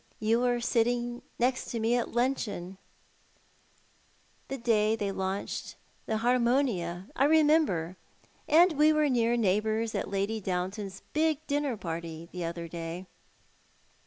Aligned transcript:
«You 0.19 0.39
were 0.39 0.59
sitting 0.59 1.21
next 1.37 1.75
me 1.75 1.95
at 1.95 2.09
luncheon 2.11 2.79
the 4.47 4.57
day 4.57 4.95
they 4.95 5.09
32 5.09 5.13
ThoiL 5.13 5.13
art 5.13 5.13
the 5.13 5.13
Man. 5.13 5.17
launched 5.17 5.75
the 6.07 6.13
TIarmoniu, 6.73 7.11
I 7.15 7.25
remember. 7.25 7.97
Aud 8.49 8.71
we 8.73 8.91
were 8.91 9.09
near 9.09 9.37
neigh 9.37 9.61
bours 9.61 9.93
at 9.93 10.09
Lady 10.09 10.41
Downton's 10.41 11.03
big 11.13 11.45
dinner 11.45 11.77
party 11.77 12.27
the 12.31 12.43
other 12.45 12.67
day." 12.67 13.05